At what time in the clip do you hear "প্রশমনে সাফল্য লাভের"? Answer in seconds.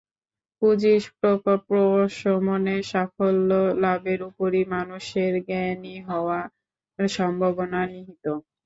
1.67-4.19